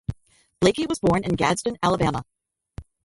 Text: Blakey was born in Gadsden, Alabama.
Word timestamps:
Blakey 0.61 0.87
was 0.87 0.97
born 0.97 1.23
in 1.23 1.35
Gadsden, 1.35 1.77
Alabama. 1.83 2.25